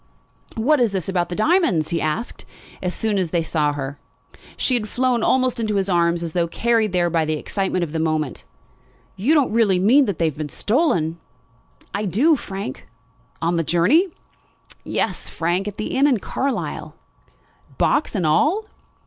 "What 0.55 0.79
is 0.79 0.93
this 0.93 1.07
about 1.07 1.29
the 1.29 1.35
diamonds?" 1.35 1.89
he 1.91 2.01
asked 2.01 2.43
as 2.81 2.95
soon 2.95 3.19
as 3.19 3.29
he 3.29 3.43
saw 3.43 3.71
her. 3.73 3.99
She 4.57 4.73
had 4.73 4.89
flown 4.89 5.21
almost 5.21 5.59
into 5.59 5.75
his 5.75 5.89
arms 5.89 6.23
as 6.23 6.33
though 6.33 6.47
carried 6.47 6.91
there 6.91 7.11
by 7.11 7.23
the 7.23 7.35
excitement 7.37 7.83
of 7.83 7.91
the 7.91 7.99
moment. 7.99 8.43
"You 9.15 9.35
don't 9.35 9.51
really 9.53 9.77
mean 9.77 10.05
that 10.05 10.17
they 10.17 10.25
have 10.25 10.39
been 10.39 10.49
stolen?" 10.49 11.19
"I 11.93 12.05
do, 12.05 12.35
Frank." 12.35 12.87
"On 13.43 13.57
the 13.57 13.63
journey?" 13.63 14.07
"Yes, 14.83 15.29
Frank; 15.29 15.67
at 15.67 15.77
the 15.77 15.95
inn 15.95 16.07
at 16.07 16.19
Carlisle." 16.19 16.95
"Box 17.77 18.15
and 18.15 18.25
all?" 18.25 18.65